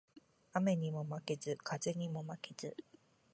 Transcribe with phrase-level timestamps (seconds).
[0.55, 2.75] 雨ニモ負ケズ、風ニモ負ケズ